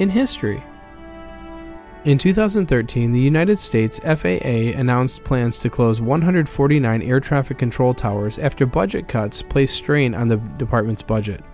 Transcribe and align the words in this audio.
in 0.00 0.10
history. 0.10 0.62
In 2.04 2.16
2013, 2.16 3.12
the 3.12 3.20
United 3.20 3.56
States 3.56 4.00
FAA 4.00 4.78
announced 4.78 5.22
plans 5.22 5.58
to 5.58 5.68
close 5.68 6.00
149 6.00 7.02
air 7.02 7.20
traffic 7.20 7.58
control 7.58 7.92
towers 7.92 8.38
after 8.38 8.64
budget 8.64 9.06
cuts 9.06 9.42
placed 9.42 9.76
strain 9.76 10.14
on 10.14 10.28
the 10.28 10.38
department's 10.56 11.02
budget. 11.02 11.44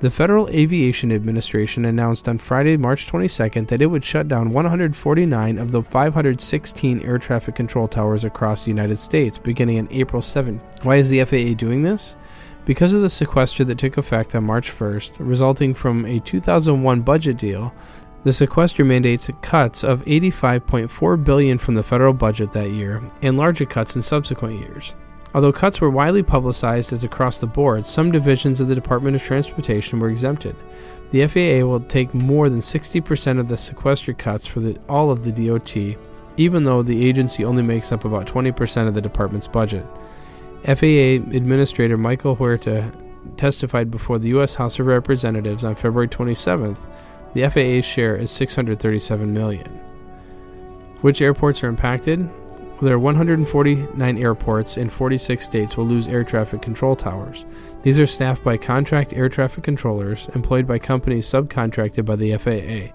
The 0.00 0.10
Federal 0.10 0.48
Aviation 0.50 1.12
Administration 1.12 1.84
announced 1.84 2.28
on 2.28 2.38
Friday, 2.38 2.76
March 2.76 3.06
22nd, 3.06 3.68
that 3.68 3.82
it 3.82 3.86
would 3.86 4.04
shut 4.04 4.28
down 4.28 4.50
149 4.50 5.58
of 5.58 5.72
the 5.72 5.82
516 5.82 7.02
air 7.02 7.18
traffic 7.18 7.56
control 7.56 7.88
towers 7.88 8.24
across 8.24 8.64
the 8.64 8.70
United 8.70 8.96
States 8.96 9.38
beginning 9.38 9.78
on 9.78 9.88
April 9.90 10.22
7. 10.22 10.60
Why 10.82 10.96
is 10.96 11.08
the 11.08 11.24
FAA 11.24 11.54
doing 11.54 11.82
this? 11.82 12.14
Because 12.64 12.92
of 12.92 13.02
the 13.02 13.10
sequester 13.10 13.64
that 13.64 13.78
took 13.78 13.96
effect 13.96 14.34
on 14.34 14.44
March 14.44 14.70
1st, 14.70 15.16
resulting 15.18 15.74
from 15.74 16.06
a 16.06 16.20
2001 16.20 17.00
budget 17.00 17.36
deal, 17.36 17.74
the 18.22 18.32
sequester 18.32 18.84
mandates 18.84 19.28
cuts 19.40 19.82
of 19.82 20.04
85.4 20.04 21.24
billion 21.24 21.58
from 21.58 21.74
the 21.74 21.82
federal 21.82 22.12
budget 22.12 22.52
that 22.52 22.70
year 22.70 23.02
and 23.20 23.36
larger 23.36 23.64
cuts 23.64 23.96
in 23.96 24.02
subsequent 24.02 24.60
years. 24.60 24.94
Although 25.34 25.52
cuts 25.52 25.80
were 25.80 25.90
widely 25.90 26.22
publicized 26.22 26.92
as 26.92 27.02
across 27.02 27.38
the 27.38 27.46
board, 27.46 27.84
some 27.84 28.12
divisions 28.12 28.60
of 28.60 28.68
the 28.68 28.76
Department 28.76 29.16
of 29.16 29.22
Transportation 29.22 29.98
were 29.98 30.10
exempted. 30.10 30.54
The 31.10 31.26
FAA 31.26 31.66
will 31.66 31.80
take 31.80 32.14
more 32.14 32.48
than 32.48 32.60
60% 32.60 33.40
of 33.40 33.48
the 33.48 33.56
sequester 33.56 34.12
cuts 34.12 34.46
for 34.46 34.60
the, 34.60 34.78
all 34.88 35.10
of 35.10 35.24
the 35.24 35.32
DOT, 35.32 35.98
even 36.36 36.64
though 36.64 36.82
the 36.82 37.04
agency 37.06 37.44
only 37.44 37.62
makes 37.62 37.90
up 37.90 38.04
about 38.04 38.26
20% 38.26 38.86
of 38.86 38.94
the 38.94 39.00
department's 39.00 39.48
budget. 39.48 39.86
FAA 40.64 41.18
Administrator 41.34 41.98
Michael 41.98 42.36
Huerta 42.36 42.92
testified 43.36 43.90
before 43.90 44.18
the 44.18 44.28
U.S. 44.28 44.54
House 44.54 44.78
of 44.78 44.86
Representatives 44.86 45.64
on 45.64 45.74
February 45.74 46.08
27th. 46.08 46.78
The 47.34 47.48
FAA's 47.48 47.84
share 47.84 48.14
is 48.14 48.30
637 48.30 49.32
million. 49.32 49.66
Which 51.00 51.20
airports 51.20 51.64
are 51.64 51.68
impacted? 51.68 52.30
Well, 52.60 52.82
there 52.82 52.94
are 52.94 52.98
149 53.00 54.18
airports 54.18 54.76
in 54.76 54.88
46 54.88 55.44
states 55.44 55.76
will 55.76 55.86
lose 55.86 56.06
air 56.06 56.22
traffic 56.22 56.62
control 56.62 56.94
towers. 56.94 57.44
These 57.82 57.98
are 57.98 58.06
staffed 58.06 58.44
by 58.44 58.56
contract 58.56 59.12
air 59.12 59.28
traffic 59.28 59.64
controllers 59.64 60.28
employed 60.34 60.66
by 60.66 60.78
companies 60.78 61.26
subcontracted 61.26 62.04
by 62.04 62.14
the 62.14 62.36
FAA, 62.36 62.94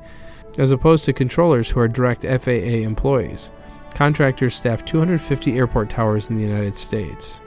as 0.58 0.72
opposed 0.72 1.04
to 1.06 1.14
controllers 1.14 1.70
who 1.70 1.82
are 1.82 1.88
direct 1.90 2.23
FAA 2.23 2.84
employees. 2.86 3.52
Contractors 3.94 4.56
staff 4.56 4.86
250 4.86 5.58
airport 5.58 5.90
towers 5.90 6.30
in 6.30 6.38
the 6.38 6.44
United 6.44 6.76
States. 6.76 7.42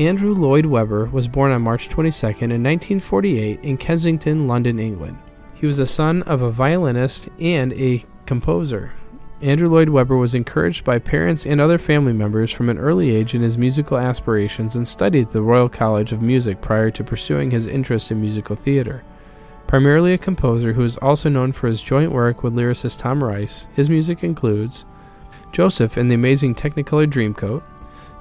Andrew 0.00 0.32
Lloyd 0.32 0.64
Webber 0.64 1.04
was 1.04 1.28
born 1.28 1.52
on 1.52 1.60
March 1.60 1.90
22 1.90 2.26
in 2.26 2.62
1948 2.62 3.60
in 3.60 3.76
Kensington, 3.76 4.48
London, 4.48 4.78
England. 4.78 5.18
He 5.52 5.66
was 5.66 5.76
the 5.76 5.86
son 5.86 6.22
of 6.22 6.40
a 6.40 6.50
violinist 6.50 7.28
and 7.38 7.74
a 7.74 8.02
composer. 8.24 8.94
Andrew 9.42 9.68
Lloyd 9.68 9.90
Webber 9.90 10.16
was 10.16 10.34
encouraged 10.34 10.86
by 10.86 11.00
parents 11.00 11.44
and 11.44 11.60
other 11.60 11.76
family 11.76 12.14
members 12.14 12.50
from 12.50 12.70
an 12.70 12.78
early 12.78 13.14
age 13.14 13.34
in 13.34 13.42
his 13.42 13.58
musical 13.58 13.98
aspirations 13.98 14.74
and 14.74 14.88
studied 14.88 15.26
at 15.26 15.32
the 15.34 15.42
Royal 15.42 15.68
College 15.68 16.12
of 16.12 16.22
Music 16.22 16.62
prior 16.62 16.90
to 16.92 17.04
pursuing 17.04 17.50
his 17.50 17.66
interest 17.66 18.10
in 18.10 18.22
musical 18.22 18.56
theater. 18.56 19.04
Primarily 19.66 20.14
a 20.14 20.18
composer 20.18 20.72
who 20.72 20.82
is 20.82 20.96
also 20.96 21.28
known 21.28 21.52
for 21.52 21.66
his 21.66 21.82
joint 21.82 22.10
work 22.10 22.42
with 22.42 22.54
lyricist 22.54 23.02
Tim 23.02 23.22
Rice, 23.22 23.66
his 23.74 23.90
music 23.90 24.24
includes 24.24 24.86
Joseph 25.52 25.98
and 25.98 26.10
the 26.10 26.14
Amazing 26.14 26.54
Technicolor 26.54 27.06
Dreamcoat, 27.06 27.62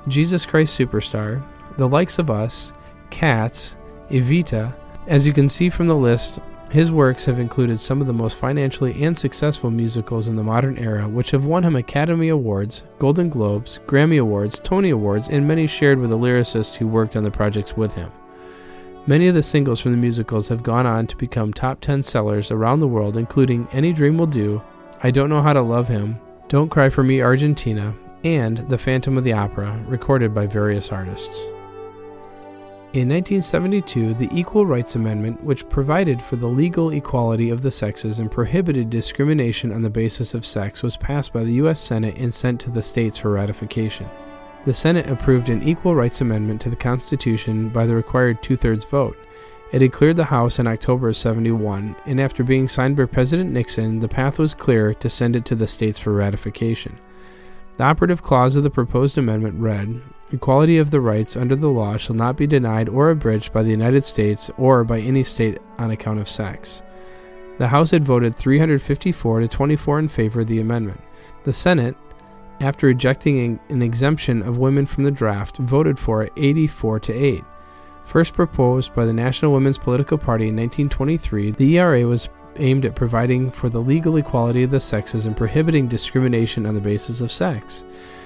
Jesus 0.09 0.45
Christ 0.45 0.78
Superstar, 0.78 1.41
the 1.79 1.88
likes 1.88 2.19
of 2.19 2.29
us, 2.29 2.73
Cats, 3.09 3.75
Evita. 4.09 4.75
As 5.07 5.25
you 5.25 5.34
can 5.34 5.50
see 5.50 5.69
from 5.69 5.88
the 5.88 5.95
list, 5.95 6.40
his 6.72 6.91
works 6.91 7.25
have 7.25 7.40
included 7.40 7.79
some 7.79 8.00
of 8.00 8.06
the 8.06 8.13
most 8.13 8.38
financially 8.38 9.01
and 9.03 9.17
successful 9.17 9.72
musicals 9.72 10.28
in 10.28 10.35
the 10.35 10.44
modern 10.44 10.78
era, 10.78 11.07
which 11.07 11.31
have 11.31 11.45
won 11.45 11.63
him 11.63 11.75
Academy 11.75 12.29
Awards, 12.29 12.84
Golden 13.00 13.29
Globes, 13.29 13.79
Grammy 13.88 14.22
Awards, 14.22 14.59
Tony 14.59 14.91
Awards, 14.91 15.29
and 15.29 15.47
many 15.47 15.66
shared 15.66 15.97
with 15.97 16.12
the 16.12 16.18
lyricist 16.18 16.75
who 16.75 16.88
worked 16.88 17.16
on 17.16 17.23
the 17.23 17.31
projects 17.31 17.75
with 17.75 17.95
him. 17.95 18.12
Many 19.07 19.28
of 19.28 19.34
the 19.34 19.41
singles 19.41 19.79
from 19.79 19.91
the 19.91 19.97
musicals 19.97 20.47
have 20.50 20.62
gone 20.62 20.85
on 20.85 21.07
to 21.07 21.18
become 21.18 21.51
top 21.51 21.81
10 21.81 22.03
sellers 22.03 22.51
around 22.51 22.79
the 22.79 22.88
world, 22.88 23.18
including 23.18 23.68
Any 23.72 23.94
Dream 23.94 24.18
Will 24.18 24.28
Do, 24.28 24.62
I 25.01 25.09
Don't 25.09 25.29
Know 25.29 25.41
How 25.41 25.53
to 25.53 25.62
Love 25.62 25.88
Him, 25.88 26.19
Don't 26.50 26.69
Cry 26.69 26.89
for 26.89 27.03
Me 27.03 27.22
Argentina, 27.22 27.95
and 28.23 28.57
The 28.69 28.78
Phantom 28.78 29.18
of 29.18 29.23
the 29.23 29.34
Opera, 29.34 29.84
recorded 29.88 30.35
by 30.35 30.45
various 30.45 30.91
artists. 30.91 31.47
In 32.91 33.07
1972, 33.09 34.16
the 34.16 34.29
Equal 34.31 34.66
Rights 34.66 34.95
Amendment, 34.95 35.44
which 35.44 35.69
provided 35.69 36.19
for 36.23 36.38
the 36.38 36.47
legal 36.47 36.89
equality 36.89 37.51
of 37.51 37.61
the 37.61 37.69
sexes 37.69 38.17
and 38.17 38.31
prohibited 38.31 38.89
discrimination 38.89 39.72
on 39.72 39.83
the 39.83 39.91
basis 39.91 40.33
of 40.33 40.44
sex, 40.44 40.81
was 40.81 40.97
passed 40.97 41.31
by 41.31 41.44
the 41.44 41.53
U.S. 41.53 41.79
Senate 41.79 42.17
and 42.17 42.33
sent 42.33 42.59
to 42.61 42.72
the 42.72 42.81
states 42.81 43.16
for 43.16 43.29
ratification. 43.29 44.09
The 44.66 44.73
Senate 44.73 45.07
approved 45.07 45.50
an 45.50 45.61
Equal 45.61 45.94
Rights 45.94 46.22
Amendment 46.22 46.61
to 46.61 46.72
the 46.72 46.75
Constitution 46.75 47.69
by 47.69 47.85
the 47.85 47.94
required 47.94 48.41
two 48.41 48.55
thirds 48.55 48.85
vote. 48.85 49.19
It 49.71 49.83
had 49.83 49.94
cleared 49.94 50.16
the 50.16 50.25
House 50.25 50.57
in 50.57 50.66
October 50.66 51.09
of 51.09 51.16
71, 51.16 51.95
and 52.07 52.19
after 52.19 52.44
being 52.44 52.67
signed 52.67 52.97
by 52.97 53.06
President 53.06 53.51
Nixon, 53.51 54.00
the 54.00 54.07
path 54.07 54.39
was 54.39 54.56
clear 54.56 54.95
to 54.95 55.09
send 55.11 55.35
it 55.35 55.45
to 55.45 55.53
the 55.53 55.67
states 55.67 56.00
for 56.00 56.11
ratification. 56.11 56.97
The 57.79 57.85
operative 57.85 58.22
clause 58.22 58.57
of 58.57 58.63
the 58.63 58.69
proposed 58.69 59.17
amendment 59.17 59.57
read 59.57 60.01
Equality 60.34 60.79
of 60.79 60.91
the 60.91 61.00
rights 61.00 61.38
under 61.38 61.56
the 61.56 61.69
law 61.69 61.95
shall 61.95 62.13
not 62.13 62.35
be 62.35 62.45
denied 62.45 62.90
or 62.90 63.09
abridged 63.09 63.53
by 63.53 63.63
the 63.63 63.72
United 63.72 64.03
States 64.03 64.51
or 64.57 64.84
by 64.84 65.00
any 65.00 65.23
state 65.23 65.59
on 65.78 65.89
account 65.89 66.19
of 66.19 66.28
sex. 66.28 66.81
The 67.57 67.69
House 67.69 67.91
had 67.91 68.03
voted 68.03 68.35
354 68.35 69.39
to 69.39 69.47
24 69.47 69.97
in 70.00 70.07
favor 70.09 70.41
of 70.41 70.47
the 70.47 70.59
amendment. 70.59 71.00
The 71.45 71.53
Senate, 71.53 71.95
after 72.59 72.88
rejecting 72.88 73.62
an 73.69 73.81
exemption 73.81 74.41
of 74.41 74.57
women 74.57 74.85
from 74.85 75.03
the 75.03 75.09
draft, 75.09 75.56
voted 75.59 75.97
for 75.97 76.23
it 76.23 76.34
84 76.35 77.00
to 77.00 77.13
8. 77.13 77.45
First 78.03 78.34
proposed 78.34 78.94
by 78.94 79.06
the 79.06 79.13
National 79.13 79.53
Women's 79.53 79.78
Political 79.78 80.18
Party 80.18 80.50
in 80.50 80.57
1923, 80.57 81.51
the 81.51 81.78
ERA 81.78 82.06
was 82.06 82.28
aimed 82.58 82.86
at 82.86 82.96
providing 82.96 83.52
for 83.52 83.70
the 83.70 83.82
legal 83.82 84.18
equality 84.18 84.64
of 84.64 84.72
the 84.72 84.80
sexes 84.80 85.26
and 85.26 85.38
prohibiting 85.38 85.88
discrimination 85.88 86.66
on 86.66 86.76
the 86.76 86.82
basis 86.82 87.22
of 87.22 87.32
sex. 87.32 87.84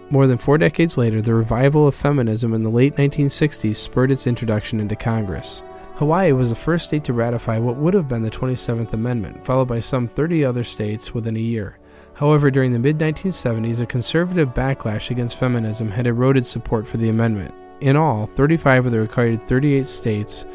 More 0.10 0.28
than 0.28 0.38
four 0.38 0.58
decades 0.58 0.98
later, 0.98 1.22
the 1.22 1.34
revival 1.34 1.88
of 1.88 1.96
feminism 1.96 2.54
in 2.54 2.64
the 2.64 2.70
late 2.70 2.96
1960s 2.96 3.76
spurred 3.76 4.12
its 4.12 4.28
introduction 4.28 4.80
into 4.80 4.96
Congress. 4.96 5.64
Hawaii 5.96 6.32
was 6.32 6.50
the 6.50 6.56
first 6.56 6.86
state 6.86 7.04
to 7.06 7.14
ratify 7.14 7.60
what 7.60 7.78
would 7.78 7.94
have 7.94 8.08
been 8.08 8.24
the 8.24 8.32
27th 8.32 8.94
Amendment, 8.94 9.46
followed 9.46 9.68
by 9.68 9.80
some 9.80 10.08
30 10.08 10.44
other 10.44 10.64
states 10.64 11.14
within 11.14 11.38
a 11.38 11.40
year. 11.40 11.78
However, 12.16 12.52
during 12.52 12.72
the 12.72 12.80
mid 12.80 12.98
1970s, 12.98 13.80
a 13.80 13.86
conservative 13.86 14.50
backlash 14.50 15.10
against 15.10 15.38
feminism 15.38 15.90
had 15.90 16.08
eroded 16.08 16.46
support 16.46 16.88
for 16.88 16.98
the 16.98 17.10
amendment. 17.10 17.54
In 17.82 17.96
all, 17.96 18.28
35 18.28 18.88
of 18.88 18.92
the 18.92 19.00
required 19.00 19.42
38 19.42 19.88
states 19.88 20.46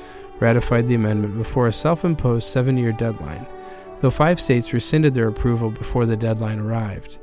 ratified 0.41 0.87
the 0.87 0.95
amendment 0.95 1.37
before 1.37 1.67
a 1.67 1.73
self 1.73 2.05
imposed 2.05 2.49
seven 2.49 2.77
year 2.77 2.93
deadline, 2.93 3.47
though 4.01 4.11
five 4.11 4.41
states 4.41 4.73
rescinded 4.73 5.15
their 5.15 5.29
approval 5.29 5.71
before 5.71 6.07
the 6.07 6.17
deadline 6.17 6.59
arrived. 6.59 7.19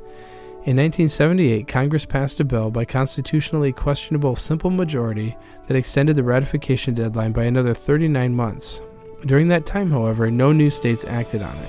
In 0.66 0.76
1978, 0.78 1.68
Congress 1.68 2.04
passed 2.04 2.40
a 2.40 2.44
bill 2.44 2.72
by 2.72 2.84
constitutionally 2.84 3.72
questionable 3.72 4.34
simple 4.34 4.70
majority 4.70 5.36
that 5.68 5.76
extended 5.76 6.16
the 6.16 6.24
ratification 6.24 6.92
deadline 6.92 7.30
by 7.30 7.44
another 7.44 7.72
39 7.72 8.34
months. 8.34 8.82
During 9.24 9.46
that 9.48 9.64
time, 9.64 9.92
however, 9.92 10.28
no 10.30 10.50
new 10.50 10.70
states 10.70 11.04
acted 11.04 11.40
on 11.40 11.56
it. 11.56 11.68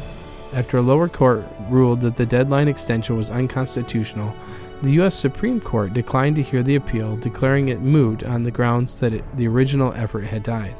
After 0.53 0.77
a 0.77 0.81
lower 0.81 1.07
court 1.07 1.45
ruled 1.69 2.01
that 2.01 2.15
the 2.15 2.25
deadline 2.25 2.67
extension 2.67 3.15
was 3.15 3.29
unconstitutional, 3.29 4.33
the 4.81 4.93
U.S. 4.93 5.13
Supreme 5.13 5.61
Court 5.61 5.93
declined 5.93 6.35
to 6.37 6.43
hear 6.43 6.63
the 6.63 6.75
appeal, 6.75 7.17
declaring 7.17 7.69
it 7.69 7.81
moot 7.81 8.23
on 8.23 8.41
the 8.41 8.51
grounds 8.51 8.97
that 8.97 9.13
it, 9.13 9.23
the 9.37 9.47
original 9.47 9.93
effort 9.93 10.23
had 10.23 10.41
died. 10.43 10.75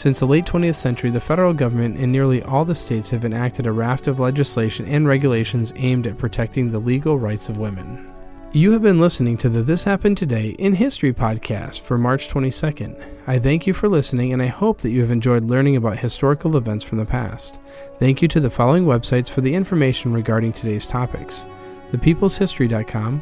Since 0.00 0.20
the 0.20 0.26
late 0.26 0.46
20th 0.46 0.76
century, 0.76 1.10
the 1.10 1.20
federal 1.20 1.52
government 1.52 1.98
and 1.98 2.10
nearly 2.10 2.42
all 2.42 2.64
the 2.64 2.74
states 2.74 3.10
have 3.10 3.26
enacted 3.26 3.66
a 3.66 3.72
raft 3.72 4.06
of 4.06 4.18
legislation 4.18 4.86
and 4.86 5.06
regulations 5.06 5.74
aimed 5.76 6.06
at 6.06 6.16
protecting 6.16 6.70
the 6.70 6.78
legal 6.78 7.18
rights 7.18 7.50
of 7.50 7.58
women. 7.58 8.10
You 8.52 8.72
have 8.72 8.80
been 8.80 8.98
listening 8.98 9.36
to 9.36 9.50
the 9.50 9.62
This 9.62 9.84
Happened 9.84 10.16
Today 10.16 10.56
in 10.58 10.72
History 10.72 11.12
podcast 11.12 11.82
for 11.82 11.98
March 11.98 12.30
22nd. 12.30 12.98
I 13.26 13.38
thank 13.38 13.66
you 13.66 13.74
for 13.74 13.90
listening 13.90 14.32
and 14.32 14.40
I 14.40 14.46
hope 14.46 14.78
that 14.78 14.88
you 14.88 15.02
have 15.02 15.10
enjoyed 15.10 15.42
learning 15.42 15.76
about 15.76 15.98
historical 15.98 16.56
events 16.56 16.82
from 16.82 16.96
the 16.96 17.04
past. 17.04 17.60
Thank 17.98 18.22
you 18.22 18.28
to 18.28 18.40
the 18.40 18.48
following 18.48 18.86
websites 18.86 19.28
for 19.28 19.42
the 19.42 19.54
information 19.54 20.14
regarding 20.14 20.54
today's 20.54 20.86
topics 20.86 21.44
thepeopleshistory.com, 21.92 23.20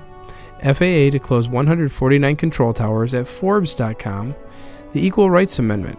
FAA 0.62 1.10
to 1.10 1.18
close 1.18 1.48
149 1.48 2.36
control 2.36 2.72
towers 2.72 3.14
at 3.14 3.26
Forbes.com, 3.26 4.36
the 4.92 5.04
Equal 5.04 5.28
Rights 5.28 5.58
Amendment 5.58 5.98